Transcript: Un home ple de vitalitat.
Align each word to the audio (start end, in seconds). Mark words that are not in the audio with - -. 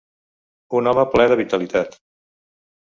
Un 0.79 0.89
home 0.93 1.05
ple 1.13 1.29
de 1.33 1.39
vitalitat. 1.43 1.99